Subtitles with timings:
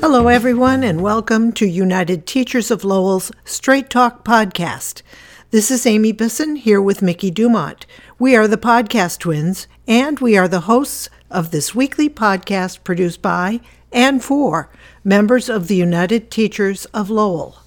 [0.00, 5.02] Hello, everyone, and welcome to United Teachers of Lowell's Straight Talk podcast.
[5.50, 7.84] This is Amy Bisson here with Mickey Dumont.
[8.18, 13.20] We are the podcast twins, and we are the hosts of this weekly podcast produced
[13.20, 13.60] by
[13.92, 14.70] and for
[15.04, 17.58] members of the United Teachers of Lowell.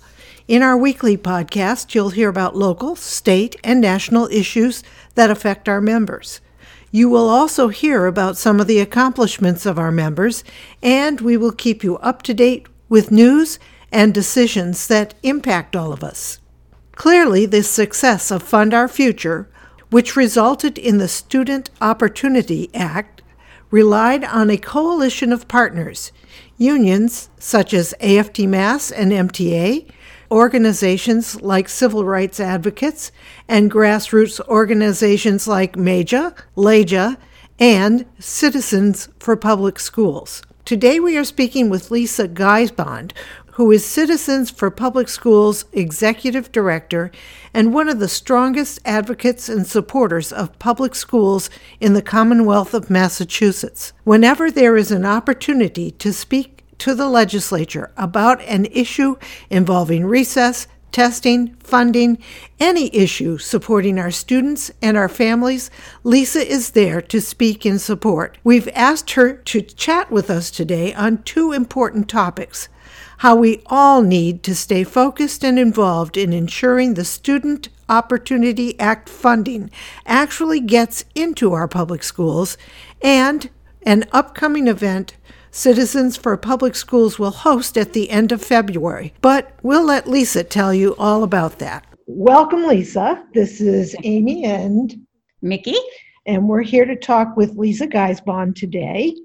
[0.47, 5.79] In our weekly podcast, you'll hear about local, state, and national issues that affect our
[5.79, 6.41] members.
[6.95, 10.43] You will also hear about some of the accomplishments of our members,
[10.83, 13.57] and we will keep you up to date with news
[13.91, 16.39] and decisions that impact all of us.
[16.91, 19.49] Clearly, the success of Fund Our Future,
[19.89, 23.23] which resulted in the Student Opportunity Act,
[23.71, 26.11] relied on a coalition of partners,
[26.59, 29.89] unions such as AFT Mass and MTA,
[30.33, 33.11] organizations like civil rights advocates
[33.47, 37.17] and grassroots organizations like MEJA, LEJA,
[37.59, 40.41] and Citizens for Public Schools.
[40.65, 43.11] Today we are speaking with Lisa Guisbond,
[43.53, 47.11] who is Citizens for Public Schools Executive Director
[47.53, 52.89] and one of the strongest advocates and supporters of public schools in the Commonwealth of
[52.89, 53.93] Massachusetts.
[54.03, 59.15] Whenever there is an opportunity to speak to the legislature about an issue
[59.49, 62.17] involving recess, testing, funding,
[62.59, 65.71] any issue supporting our students and our families,
[66.03, 68.37] Lisa is there to speak in support.
[68.43, 72.69] We've asked her to chat with us today on two important topics
[73.17, 79.07] how we all need to stay focused and involved in ensuring the Student Opportunity Act
[79.07, 79.71] funding
[80.05, 82.57] actually gets into our public schools,
[83.01, 83.49] and
[83.83, 85.15] an upcoming event
[85.55, 89.13] Citizens for Public Schools will host at the end of February.
[89.21, 91.85] But we'll let Lisa tell you all about that.
[92.07, 93.23] Welcome, Lisa.
[93.35, 95.05] This is Amy and
[95.43, 95.77] Mickey.
[96.25, 99.15] And we're here to talk with Lisa Guisbond today.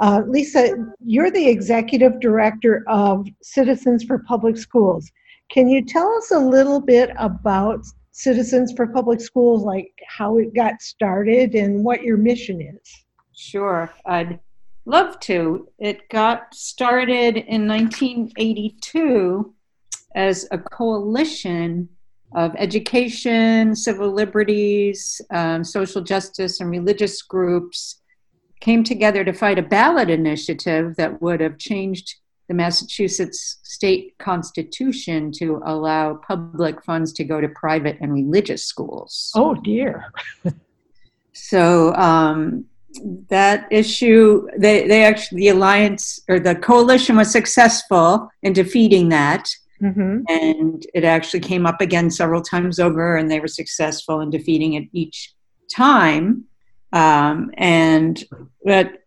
[0.00, 5.10] Uh, Lisa, you're the executive director of Citizens for Public Schools.
[5.50, 10.54] Can you tell us a little bit about Citizens for Public Schools, like how it
[10.54, 13.04] got started and what your mission is?
[13.34, 13.90] Sure.
[14.04, 14.38] I'd
[14.84, 15.68] love to.
[15.78, 19.54] It got started in 1982
[20.14, 21.88] as a coalition
[22.34, 28.00] of education, civil liberties, um, social justice, and religious groups
[28.60, 32.16] came together to fight a ballot initiative that would have changed
[32.48, 39.30] the Massachusetts state constitution to allow public funds to go to private and religious schools.
[39.34, 40.12] Oh, dear.
[41.32, 42.64] so um,
[43.28, 49.48] that issue they, they actually the alliance or the coalition was successful in defeating that.
[49.82, 50.24] Mm-hmm.
[50.28, 54.74] and it actually came up again several times over and they were successful in defeating
[54.74, 55.32] it each
[55.74, 56.44] time.
[56.92, 58.22] Um, and
[58.62, 58.98] but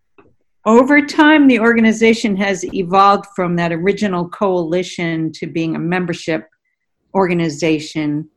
[0.65, 6.49] over time the organization has evolved from that original coalition to being a membership
[7.13, 8.27] organization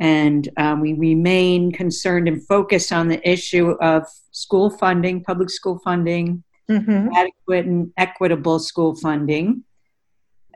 [0.00, 5.78] and um, we remain concerned and focused on the issue of school funding, public school
[5.84, 7.08] funding, mm-hmm.
[7.14, 9.62] adequate and equitable school funding.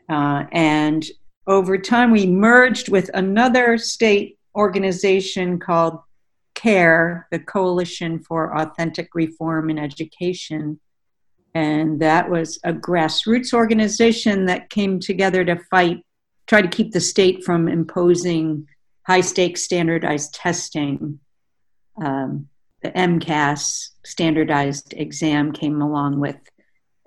[0.09, 1.05] Uh, and
[1.47, 5.99] over time, we merged with another state organization called
[6.55, 10.81] CARE, the Coalition for Authentic Reform in Education.
[11.55, 16.03] And that was a grassroots organization that came together to fight,
[16.47, 18.67] try to keep the state from imposing
[19.07, 21.21] high stakes standardized testing.
[22.03, 22.49] Um,
[22.83, 26.37] the MCAS standardized exam came along with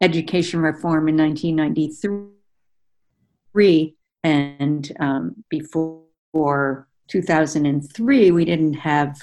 [0.01, 3.95] education reform in 1993.
[4.23, 9.19] And um, before 2003, we didn't have,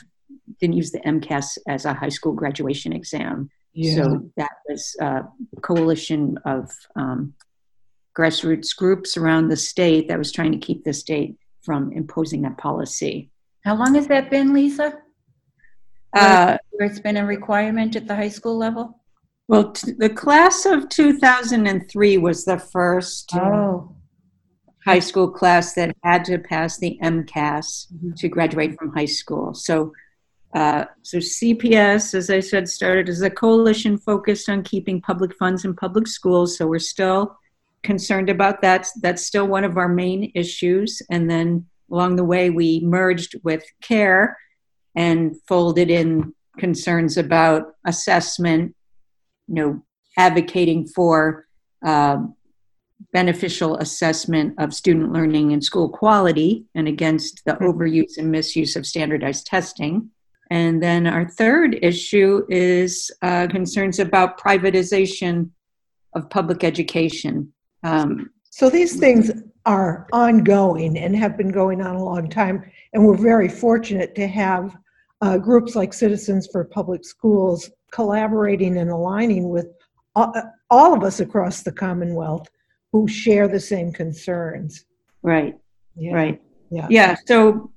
[0.61, 3.51] didn't use the MCAS as a high school graduation exam.
[3.73, 3.95] Yeah.
[3.95, 5.25] So that was a
[5.61, 7.35] coalition of um,
[8.17, 12.59] grassroots groups around the state that was trying to keep the state from imposing that
[12.59, 13.31] policy.
[13.65, 14.99] How long has that been, Lisa?
[16.15, 19.01] Uh, where it's been a requirement at the high school level?
[19.49, 23.95] Well, t- the class of 2003 was the first oh.
[24.85, 28.13] high school class that had to pass the MCAS mm-hmm.
[28.13, 29.55] to graduate from high school.
[29.55, 29.93] So,
[30.55, 35.65] uh, so CPS, as I said, started as a coalition focused on keeping public funds
[35.65, 36.57] in public schools.
[36.57, 37.37] So we're still
[37.85, 38.89] concerned about that.
[39.01, 41.01] That's still one of our main issues.
[41.11, 44.37] And then along the way, we merged with CARE
[44.97, 48.75] and folded in concerns about assessment,
[49.47, 49.85] you know,
[50.17, 51.47] advocating for
[51.85, 52.19] uh,
[53.13, 57.65] beneficial assessment of student learning and school quality and against the mm-hmm.
[57.65, 60.11] overuse and misuse of standardized testing.
[60.51, 65.51] And then our third issue is uh, concerns about privatization
[66.15, 67.54] of public education.
[67.85, 69.31] Um, so these things
[69.67, 74.27] are ongoing and have been going on a long time, and we're very fortunate to
[74.27, 74.77] have
[75.21, 79.69] uh, groups like Citizens for Public Schools collaborating and aligning with
[80.17, 80.35] all,
[80.71, 82.49] all of us across the Commonwealth
[82.93, 84.85] who share the same concerns.
[85.23, 85.55] right.
[85.97, 86.13] Yeah.
[86.13, 86.43] Right.
[86.71, 86.89] Yeah.
[86.91, 87.17] Yeah.
[87.27, 87.71] So,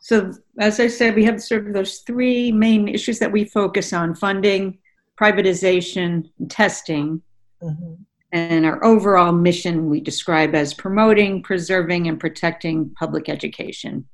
[0.00, 3.92] so as I said, we have sort of those three main issues that we focus
[3.92, 4.78] on: funding,
[5.20, 7.20] privatization, and testing.
[7.62, 7.98] Mhm.
[8.32, 14.06] And our overall mission we describe as promoting, preserving, and protecting public education.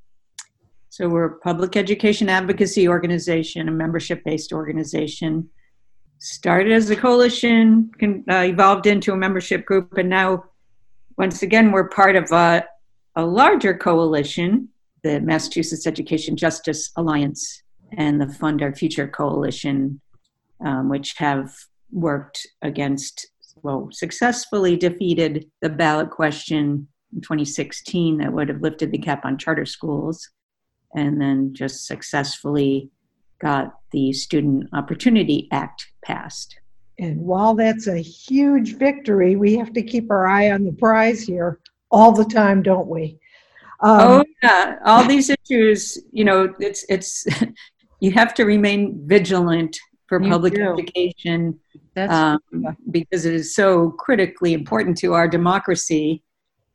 [0.89, 5.51] So we're a public education advocacy organization, a membership-based organization.
[6.21, 10.45] Started as a coalition, con- uh, evolved into a membership group, and now,
[11.19, 12.65] once again, we're part of a,
[13.17, 14.69] a larger coalition,
[15.03, 17.63] the Massachusetts Education Justice Alliance
[17.99, 20.01] and the Fund Our Future Coalition,
[20.65, 21.53] um, which have
[21.91, 23.27] worked against,
[23.62, 29.39] well, successfully defeated the ballot question in 2016 that would have lifted the cap on
[29.39, 30.31] charter schools,
[30.95, 32.91] and then just successfully
[33.41, 36.56] got the Student Opportunity Act passed.
[36.99, 41.23] And while that's a huge victory, we have to keep our eye on the prize
[41.23, 41.59] here
[41.91, 43.19] all the time, don't we?
[43.81, 47.27] Um, oh yeah, all these issues, you know, it's it's
[48.01, 50.73] you have to remain vigilant for You public do.
[50.73, 51.59] education
[51.95, 52.39] That's, um,
[52.91, 56.23] because it is so critically important to our democracy.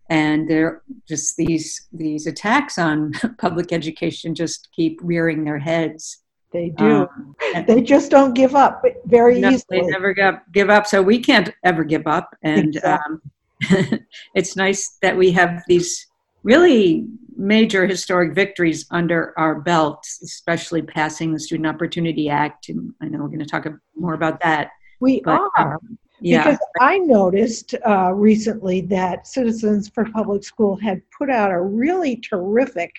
[0.09, 6.23] And there, just these these attacks on public education just keep rearing their heads.
[6.51, 7.07] they do.
[7.07, 7.35] Um,
[7.67, 9.81] they just don't give up very no, they easily.
[9.91, 12.35] never give, give up, so we can't ever give up.
[12.41, 13.21] And um,
[14.33, 16.07] it's nice that we have these
[16.43, 22.69] really major historic victories under our belt, especially passing the Student Opportunity Act.
[22.69, 23.65] And I know we're going to talk
[23.95, 24.71] more about that.
[24.99, 25.79] we but, are.
[26.21, 26.43] Yeah.
[26.43, 32.17] Because I noticed uh, recently that Citizens for Public School had put out a really
[32.17, 32.91] terrific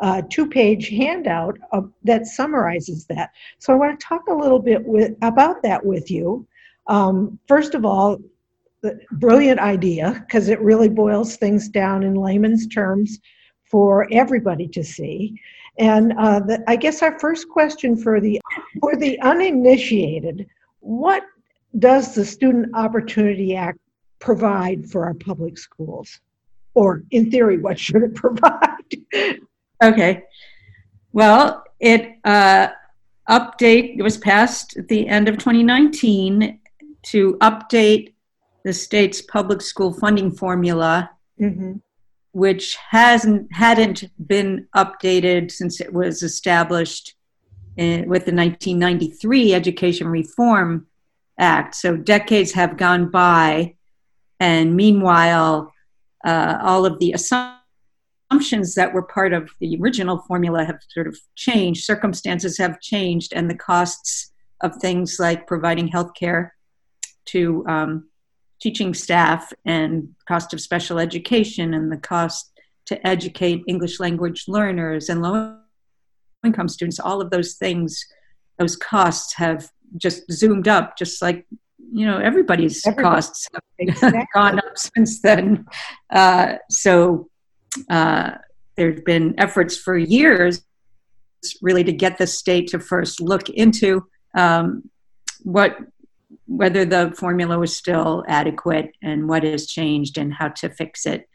[0.00, 3.30] uh, two-page handout of, that summarizes that.
[3.58, 6.46] So I want to talk a little bit with, about that with you.
[6.86, 8.18] Um, first of all,
[9.12, 13.18] brilliant idea because it really boils things down in layman's terms
[13.64, 15.40] for everybody to see.
[15.78, 18.40] And uh, the, I guess our first question for the
[18.80, 20.46] for the uninitiated,
[20.80, 21.24] what
[21.78, 23.78] does the Student Opportunity Act
[24.18, 26.20] provide for our public schools?
[26.74, 28.96] Or in theory, what should it provide?
[29.82, 30.24] Okay.
[31.12, 32.68] Well, it uh,
[33.28, 36.58] update it was passed at the end of 2019
[37.02, 38.14] to update
[38.68, 41.10] the state's public school funding formula,
[41.40, 41.80] Mhm.
[42.32, 47.14] which hasn't hadn't been updated since it was established
[47.78, 50.86] in, with the 1993 Education Reform
[51.38, 51.76] Act.
[51.76, 53.74] So decades have gone by,
[54.38, 55.72] and meanwhile,
[56.26, 61.16] uh, all of the assumptions that were part of the original formula have sort of
[61.36, 61.84] changed.
[61.84, 64.30] Circumstances have changed, and the costs
[64.60, 66.54] of things like providing health care
[67.32, 68.08] to um,
[68.60, 72.52] teaching staff, and cost of special education, and the cost
[72.86, 75.56] to educate English language learners and low
[76.44, 78.04] income students, all of those things,
[78.58, 81.46] those costs have just zoomed up, just like
[81.92, 83.14] you know everybody's Everybody.
[83.14, 84.26] costs have Exactly.
[84.34, 85.66] gone up since then.
[86.10, 87.28] Uh, so
[87.90, 88.32] uh,
[88.76, 90.62] there have been efforts for years,
[91.62, 94.06] really, to get the state to first look into
[94.36, 94.88] um,
[95.42, 95.76] what
[96.48, 101.28] whether the formula was still adequate and what has changed and how to fix it.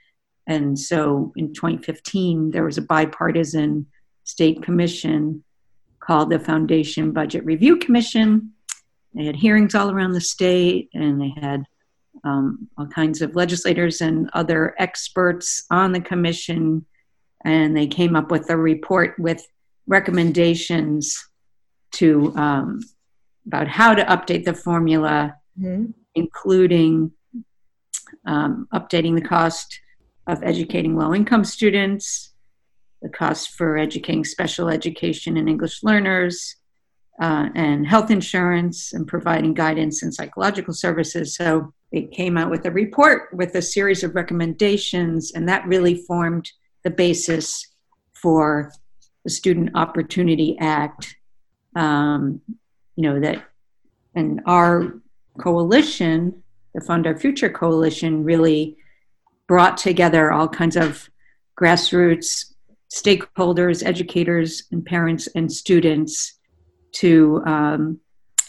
[0.48, 3.86] And so in 2015, there was a bipartisan
[4.24, 5.43] state commission
[6.00, 8.53] called the Foundation Budget Review Commission.
[9.13, 11.63] They had hearings all around the state and they had
[12.24, 16.86] um, all kinds of legislators and other experts on the commission.
[17.46, 19.46] And they came up with a report with
[19.86, 21.24] recommendations
[21.93, 22.82] to um,
[23.45, 25.93] about how to update the formula Mhm.
[26.15, 27.12] including
[28.25, 29.79] um, updating the cost
[30.27, 32.33] of educating low income students,
[33.01, 36.55] the cost for educating special education and English learners,
[37.21, 41.35] uh, and health insurance, and providing guidance and psychological services.
[41.35, 45.95] So they came out with a report with a series of recommendations, and that really
[45.95, 46.50] formed
[46.83, 47.67] the basis
[48.13, 48.71] for
[49.23, 51.15] the Student Opportunity Act.
[51.75, 52.41] Um,
[52.95, 53.43] you know, that,
[54.15, 55.00] and our
[55.39, 58.77] coalition, the Fund Our Future Coalition, really
[59.47, 61.09] brought together all kinds of
[61.59, 62.53] grassroots
[62.93, 66.38] stakeholders, educators, and parents and students
[66.91, 68.00] to um,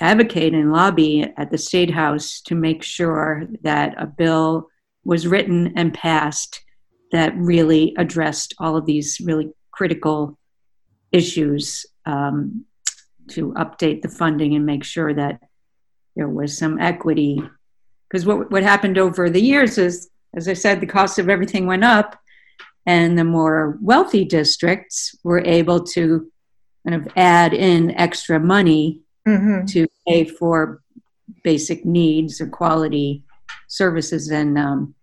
[0.01, 4.69] advocate and lobby at the State House to make sure that a bill
[5.05, 6.63] was written and passed
[7.11, 10.39] that really addressed all of these really critical
[11.11, 12.67] issues um,
[13.29, 15.41] to update the funding and make sure that
[16.17, 17.43] there was some equity.
[18.09, 21.67] Because what, what happened over the years is, as I said, the cost of everything
[21.67, 22.19] went up,
[22.87, 26.31] and the more wealthy districts were able to
[26.87, 29.65] kind of add in extra money mm-hmm.
[29.67, 30.83] to pay for
[31.43, 33.25] basic needs or quality
[33.69, 34.95] services and um,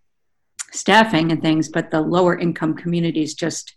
[0.71, 3.75] staffing and things, but the lower income communities just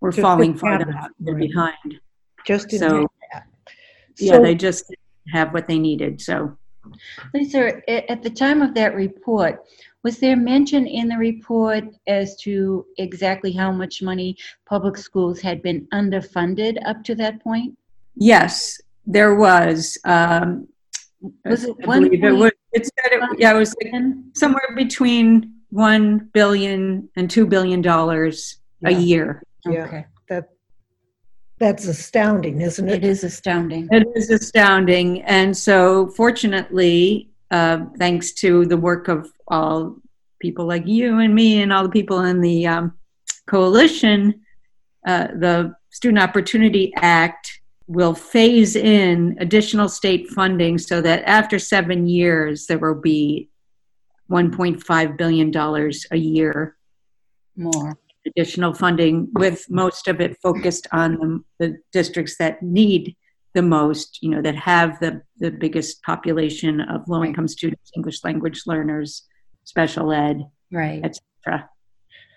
[0.00, 2.00] were just falling farther behind.
[2.46, 3.08] Just so,
[4.18, 4.94] yeah, they just
[5.32, 6.20] have what they needed.
[6.20, 6.56] So,
[7.32, 9.64] Lisa, at the time of that report,
[10.02, 15.62] was there mention in the report as to exactly how much money public schools had
[15.62, 17.76] been underfunded up to that point?
[18.14, 19.98] Yes, there was.
[20.04, 20.68] Um,
[21.44, 22.12] was it one?
[22.12, 22.52] It was.
[22.72, 23.94] It said it, yeah, it was like
[24.34, 28.90] somewhere between one billion and two billion dollars yeah.
[28.90, 29.42] a year.
[29.64, 30.06] Yeah, okay.
[30.28, 30.50] that
[31.58, 33.04] that's astounding, isn't it?
[33.04, 33.88] It is astounding.
[33.90, 39.96] It is astounding, and so fortunately, uh, thanks to the work of all
[40.40, 42.94] people like you and me and all the people in the um,
[43.46, 44.42] coalition,
[45.06, 52.06] uh, the Student Opportunity Act will phase in additional state funding so that after seven
[52.08, 53.48] years there will be
[54.30, 56.76] 1.5 billion dollars a year
[57.56, 57.96] more
[58.26, 63.16] additional funding with most of it focused on the, the, districts that need
[63.54, 68.24] the most you know that have the, the biggest population of low income students english
[68.24, 69.24] language learners
[69.64, 71.04] special ed right.
[71.04, 71.68] etc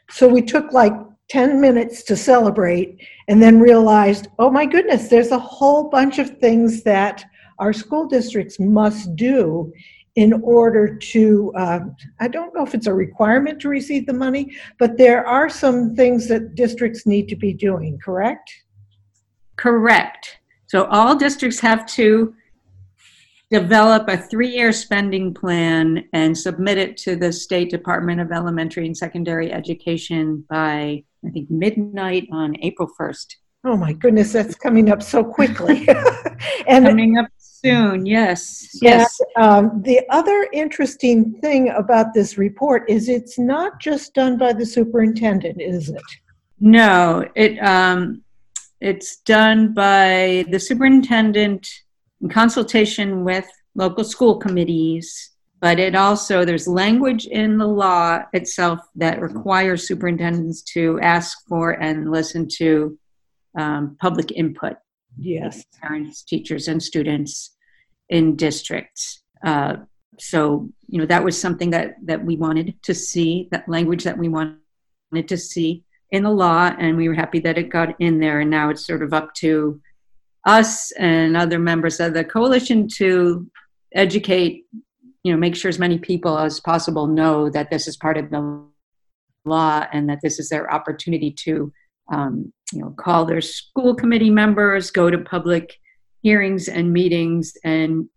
[0.10, 0.94] so we took like
[1.30, 6.38] 10 minutes to celebrate and then realized, oh my goodness, there's a whole bunch of
[6.40, 7.26] things that
[7.60, 9.72] our school districts must do
[10.18, 11.80] in order to, uh,
[12.20, 15.96] I don't know if it's a requirement to receive the money, but there are some
[15.96, 18.52] things that districts need to be doing, correct?
[19.58, 20.40] Correct.
[20.66, 22.34] So all districts have to
[23.52, 28.98] develop a three-year spending plan and submit it to the State Department of Elementary and
[28.98, 33.36] Secondary Education by I think midnight on April 1st.
[33.66, 35.88] Oh my goodness, that's coming up so quickly.
[36.68, 37.28] and coming up
[37.64, 38.70] soon, yes.
[38.82, 39.20] Yes.
[39.36, 44.66] Um, the other interesting thing about this report is it's not just done by the
[44.66, 46.02] superintendent, is it?
[46.60, 48.24] No, it um,
[48.82, 51.68] it's done by the superintendent
[52.22, 58.80] in consultation with local school committees but it also there's language in the law itself
[58.96, 62.98] that requires superintendents to ask for and listen to
[63.58, 64.78] um, public input
[65.18, 65.64] yes.
[65.82, 67.56] Parents teachers and students
[68.10, 69.24] in districts.
[69.46, 69.78] Uh,
[70.20, 74.18] so you know that was something that that we wanted to see that language that
[74.18, 78.20] we wanted to see in the law and we were happy that it got in
[78.20, 78.40] there.
[78.40, 79.80] And now it's sort of up to
[80.46, 83.50] us and other members of the coalition to
[83.94, 84.66] educate
[85.24, 88.30] you know make sure as many people as possible know that this is part of
[88.30, 88.64] the
[89.46, 91.72] law and that this is their opportunity to
[92.10, 95.76] um, you know call their school committee members go to public
[96.22, 98.10] hearings and meetings and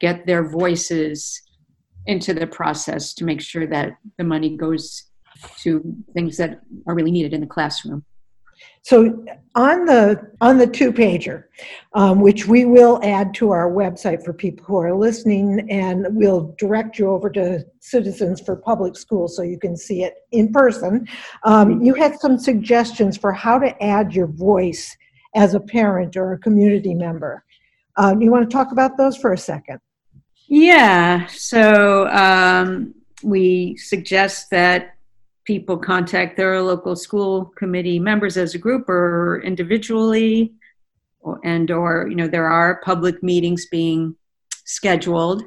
[0.00, 1.42] get their voices
[2.06, 5.04] into the process to make sure that the money goes
[5.58, 5.82] to
[6.14, 8.04] things that are really needed in the classroom
[8.82, 11.44] so on the on the two pager,
[11.94, 16.54] um, which we will add to our website for people who are listening, and we'll
[16.58, 21.08] direct you over to Citizens for Public Schools so you can see it in person.
[21.44, 24.96] Um, you had some suggestions for how to add your voice
[25.34, 27.44] as a parent or a community member.
[27.96, 29.80] Uh, you want to talk about those for a second?
[30.48, 31.26] Yeah.
[31.26, 34.95] So um, we suggest that
[35.46, 40.52] people contact their local school committee members as a group or individually
[41.20, 44.14] or, and or you know there are public meetings being
[44.64, 45.44] scheduled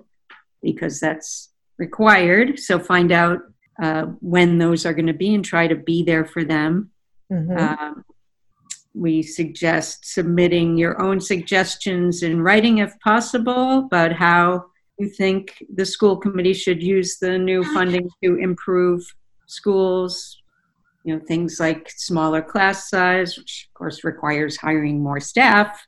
[0.63, 3.39] because that's required so find out
[3.81, 6.89] uh, when those are going to be and try to be there for them
[7.31, 7.57] mm-hmm.
[7.57, 8.03] um,
[8.93, 14.65] we suggest submitting your own suggestions in writing if possible about how
[14.97, 19.01] you think the school committee should use the new funding to improve
[19.49, 20.41] schools,
[21.03, 25.85] you know, things like smaller class size, which of course requires hiring more staff,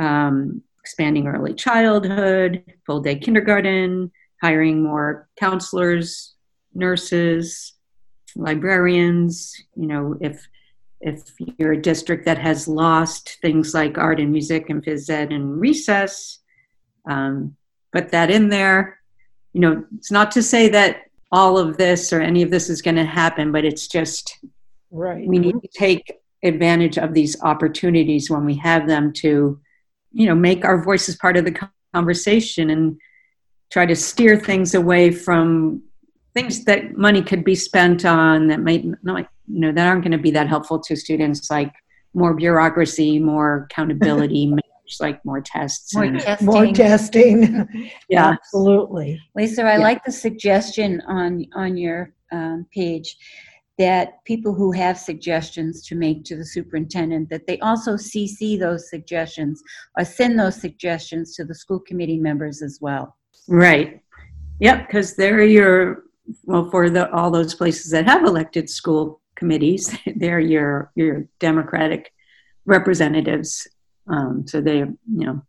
[0.00, 6.34] um, expanding early childhood, full day kindergarten, hiring more counselors,
[6.74, 7.74] nurses,
[8.36, 10.46] librarians, you know, if
[11.00, 11.22] if
[11.58, 15.60] you're a district that has lost things like art and music and phys ed and
[15.60, 16.38] recess,
[17.06, 17.54] um,
[17.92, 19.00] put that in there.
[19.52, 21.03] You know, it's not to say that
[21.34, 24.38] all of this or any of this is going to happen, but it's just
[24.92, 25.26] right.
[25.26, 29.60] We need to take advantage of these opportunities when we have them to,
[30.12, 33.00] you know, make our voices part of the conversation and
[33.72, 35.82] try to steer things away from
[36.34, 40.12] things that money could be spent on that might not, you know, that aren't going
[40.12, 41.72] to be that helpful to students, like
[42.14, 44.54] more bureaucracy, more accountability,
[45.00, 45.94] like more tests.
[45.94, 46.46] More and- testing.
[46.46, 47.90] More testing.
[48.08, 48.30] Yeah.
[48.32, 49.20] Absolutely.
[49.34, 49.78] Lisa, I Yeah.
[49.78, 53.16] like the suggestion on, on your um, page
[53.78, 58.88] that people who have suggestions to make to the superintendent, that they also CC those
[58.88, 59.62] suggestions
[59.98, 63.16] or send those suggestions to the school committee members as well.
[63.48, 64.00] Right.
[64.60, 66.04] Yep, because they're your
[66.44, 72.12] well for the all those places that have elected school committees, they're your your democratic
[72.66, 73.66] representatives.
[74.08, 75.42] Um, so they you know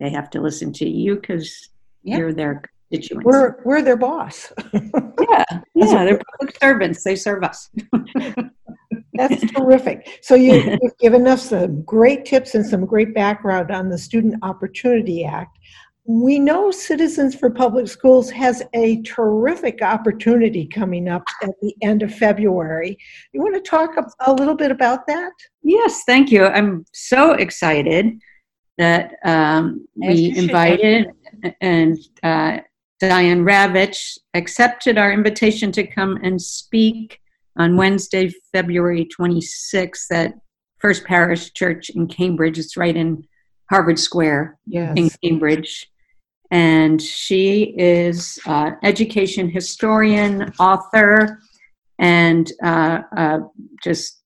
[0.00, 1.68] they have to listen to you because
[2.02, 2.18] Yeah.
[2.18, 3.24] you're their constituents.
[3.24, 4.52] We're we're their boss.
[4.72, 7.04] yeah, yeah, they're public servants.
[7.04, 7.70] They serve us.
[9.14, 10.18] That's terrific.
[10.22, 14.36] So you, you've given us some great tips and some great background on the Student
[14.42, 15.58] Opportunity Act.
[16.04, 22.02] We know Citizens for Public Schools has a terrific opportunity coming up at the end
[22.02, 22.98] of February.
[23.32, 23.90] You want to talk
[24.20, 25.32] a, little bit about that?
[25.62, 26.46] Yes, thank you.
[26.46, 28.18] I'm so excited
[28.78, 31.06] that um, we invited
[31.60, 32.58] and uh,
[32.98, 37.20] Diane Ravitch accepted our invitation to come and speak
[37.56, 40.34] on Wednesday, February 26th at
[40.80, 42.58] First Parish Church in Cambridge.
[42.58, 43.24] It's right in
[43.70, 44.58] Harvard Square
[44.96, 45.91] in Cambridge.
[46.52, 51.40] And she is uh, education historian, author,
[51.98, 53.38] and uh, uh,
[53.82, 54.22] just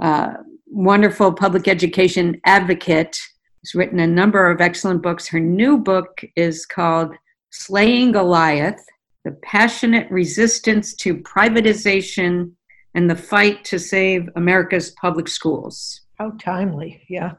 [0.00, 0.34] uh,
[0.68, 3.18] wonderful public education advocate.
[3.64, 5.26] She's written a number of excellent books.
[5.26, 7.14] Her new book is called
[7.50, 8.84] Slaying Goliath
[9.24, 12.52] The Passionate Resistance to Privatization
[12.94, 17.02] and the Fight to Save America's Public Schools How timely.
[17.08, 17.32] Yeah.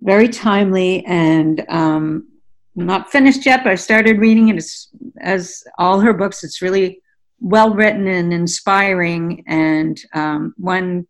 [0.00, 2.26] very timely and um,
[2.76, 6.44] not finished yet but i started reading it it's, as all her books.
[6.44, 7.00] It's really
[7.40, 9.44] well written and inspiring.
[9.46, 11.06] And um, one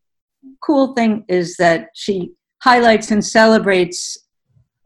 [0.62, 4.18] cool thing is that she highlights and celebrates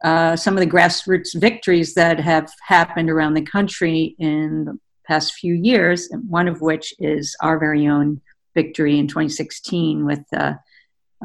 [0.03, 5.33] uh, some of the grassroots victories that have happened around the country in the past
[5.33, 8.19] few years one of which is our very own
[8.55, 10.53] victory in 2016 with uh,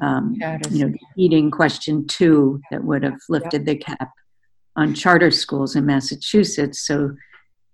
[0.02, 0.34] um,
[0.70, 4.10] you know, defeating question two that would have lifted the cap
[4.76, 6.86] on charter schools in Massachusetts.
[6.86, 7.16] So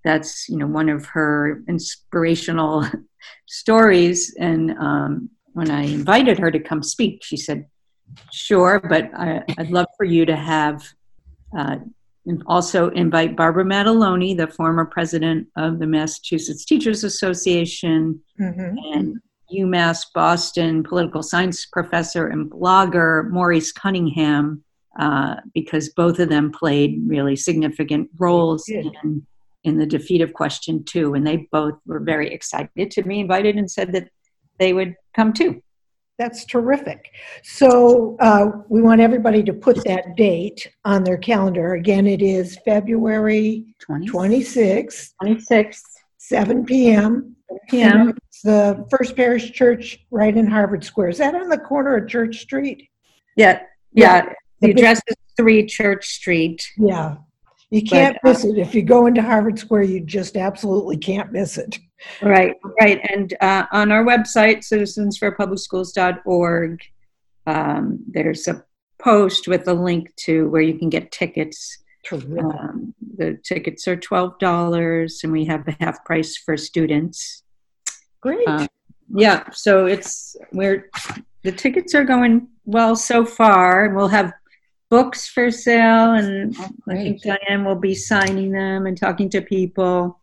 [0.05, 2.87] that's you know one of her inspirational
[3.47, 4.35] stories.
[4.38, 7.67] And um, when I invited her to come speak, she said,
[8.33, 10.83] "Sure, but I, I'd love for you to have."
[11.57, 11.77] Uh,
[12.47, 18.77] also invite Barbara Madeloni, the former president of the Massachusetts Teachers Association, Mhm.
[18.95, 19.17] and
[19.53, 24.62] UMass Boston political science professor and blogger Maurice Cunningham,
[24.98, 29.26] uh, because both of them played really significant roles in,
[29.64, 33.57] in the defeat of Question Two, and they both were very excited to be invited
[33.57, 34.09] and said that
[34.59, 35.62] they would come too.
[36.18, 37.11] That's terrific.
[37.42, 41.74] So uh, we want everybody to put that date on their calendar.
[41.74, 44.09] Again, it is February 20?
[44.09, 45.85] 26th, Twenty sixth
[46.18, 47.35] 7 p.m.
[47.68, 48.14] p.m.
[48.44, 51.09] The First Parish Church right in Harvard Square.
[51.09, 52.88] Is that on the corner of Church Street?
[53.37, 53.61] Yeah,
[53.92, 54.33] yeah.
[54.62, 56.66] The address is Three Church Street.
[56.77, 57.16] Yeah.
[57.70, 58.59] You can't But, uh, miss it.
[58.59, 61.79] If you go into Harvard Square, you just absolutely can't miss it.
[62.20, 63.01] Right, right.
[63.11, 66.83] And uh, on our website, citizensforpublicschools.org,
[67.46, 68.62] um, there's a
[68.98, 71.79] post with a link to where you can get tickets.
[72.05, 72.44] Terrific.
[72.44, 77.42] Um, the tickets are $12, and we have the half price for students.
[78.20, 78.46] Great.
[78.46, 78.66] Uh,
[79.14, 80.88] yeah, so it's we're
[81.42, 84.33] the tickets are going well so far, and we'll have
[84.92, 86.55] books for sale, and
[86.87, 90.20] I think Diane will be signing them and talking to people.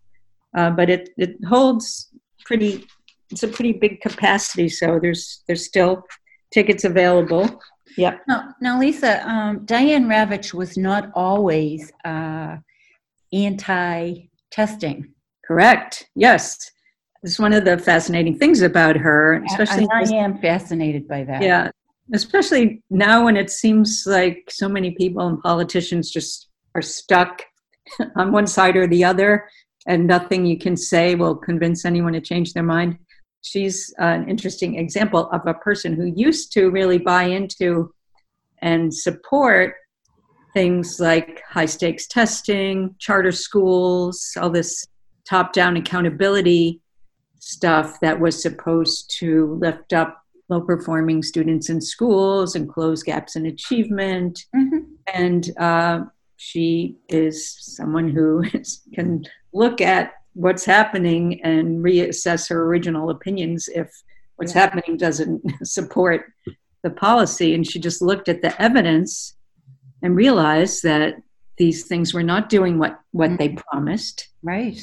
[0.55, 1.85] Uh, but it it holds
[2.45, 2.85] pretty.
[3.31, 6.03] It's a pretty big capacity, so there's there's still
[6.51, 7.45] tickets available.
[7.97, 8.21] Yep.
[8.27, 12.57] Now, now Lisa, um, Diane Ravitch was not always uh,
[13.33, 14.97] anti-testing.
[15.47, 16.07] Correct.
[16.15, 16.71] Yes,
[17.23, 21.41] it's one of the fascinating things about her, especially I, I am fascinated by that.
[21.41, 21.71] Yeah,
[22.13, 27.43] especially now when it seems like so many people and politicians just are stuck
[28.15, 29.49] on one side or the other,
[29.87, 32.97] and nothing you can say will convince anyone to change their mind.
[33.41, 37.93] She's an interesting example of a person who used to really buy into
[38.61, 39.75] and support
[40.53, 44.85] things like high stakes testing, charter schools, all this
[45.27, 46.81] top down accountability
[47.39, 53.35] stuff that was supposed to lift up low performing students in schools and close gaps
[53.35, 54.45] in achievement.
[54.55, 54.79] Mm-hmm.
[55.13, 56.05] And uh,
[56.37, 63.69] she is someone who is, can look at what's happening and reassess her original opinions
[63.73, 63.91] if
[64.37, 64.61] what's yeah.
[64.61, 66.31] happening doesn't support
[66.83, 67.53] the policy.
[67.53, 69.35] And she just looked at the evidence
[70.01, 71.15] and realized that
[71.57, 73.35] these things were not doing what, what mm-hmm.
[73.37, 74.29] they promised.
[74.41, 74.79] Right.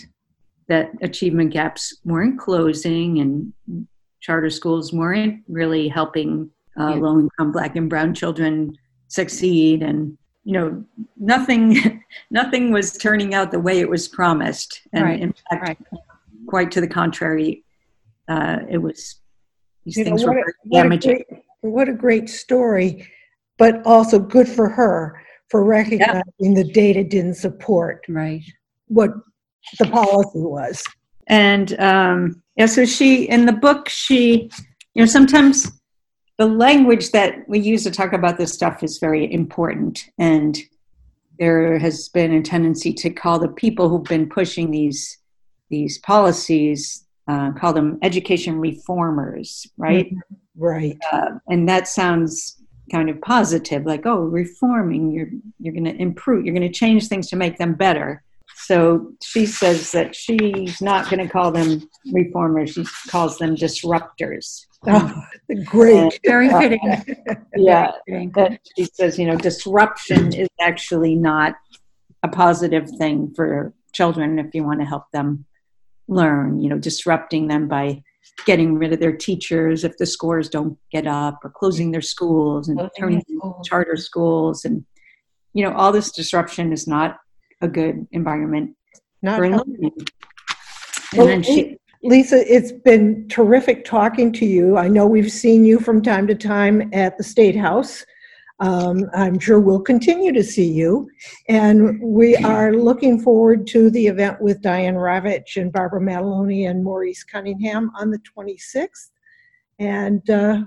[0.68, 3.88] That achievement gaps weren't closing and
[4.26, 6.94] charter schools weren't really helping uh, yeah.
[6.96, 10.84] low income black and brown children succeed and you know
[11.16, 15.20] nothing nothing was turning out the way it was promised and right.
[15.20, 15.78] in fact right.
[16.48, 17.64] quite to the contrary
[18.26, 19.20] uh, it was
[19.84, 23.08] these you things know, were a, damaging what a, great, what a great story
[23.58, 26.54] but also good for her for recognizing yeah.
[26.54, 28.42] the data didn't support right
[28.88, 29.12] what
[29.78, 30.84] the policy was
[31.28, 34.50] and um, yeah so she in the book she
[34.94, 35.76] you know sometimes
[36.38, 40.04] the language that we use to talk about this stuff is very important.
[40.18, 40.58] And
[41.38, 45.18] there has been a tendency to call the people who've been pushing these
[45.68, 50.06] these policies uh, call them education reformers right?
[50.06, 50.62] Mm-hmm.
[50.64, 50.96] right.
[51.10, 52.62] Uh, and that sounds
[52.92, 57.08] kind of positive like oh reforming you're you're going to improve you're going to change
[57.08, 58.22] things to make them better
[58.66, 64.66] so she says that she's not going to call them reformers she calls them disruptors.
[64.88, 65.22] Oh,
[65.64, 66.80] great and, very uh, fitting.
[67.56, 67.92] yeah
[68.76, 71.54] she says you know disruption is actually not
[72.22, 75.44] a positive thing for children if you want to help them
[76.08, 78.02] learn you know disrupting them by
[78.46, 82.68] getting rid of their teachers if the scores don't get up or closing their schools
[82.68, 83.22] and turning
[83.64, 84.84] charter schools and
[85.52, 87.18] you know all this disruption is not
[87.60, 88.76] a good environment
[89.22, 89.92] not for learning
[91.14, 94.76] well, then she, Lisa, it's been terrific talking to you.
[94.76, 98.04] I know we've seen you from time to time at the State House.
[98.58, 101.10] Um, I'm sure we'll continue to see you.
[101.48, 106.82] And we are looking forward to the event with Diane Ravitch and Barbara Madeloni and
[106.82, 109.10] Maurice Cunningham on the 26th.
[109.78, 110.62] And uh,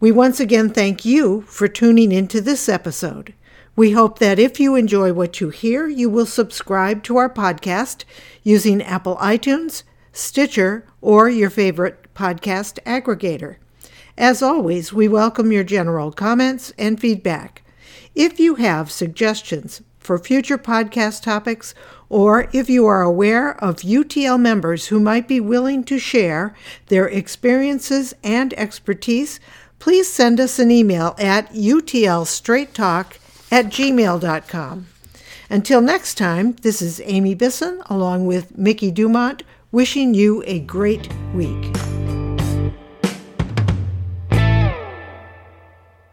[0.00, 3.34] We once again thank you for tuning into this episode.
[3.74, 8.04] We hope that if you enjoy what you hear, you will subscribe to our podcast
[8.42, 13.56] using Apple iTunes, Stitcher, or your favorite podcast aggregator.
[14.16, 17.62] As always, we welcome your general comments and feedback.
[18.16, 21.74] If you have suggestions for future podcast topics,
[22.08, 26.54] or if you are aware of UTL members who might be willing to share
[26.86, 29.38] their experiences and expertise,
[29.78, 33.18] please send us an email at utlstraighttalk
[33.52, 34.86] at gmail.com.
[35.50, 39.42] Until next time, this is Amy Bisson along with Mickey Dumont
[39.72, 41.76] wishing you a great week.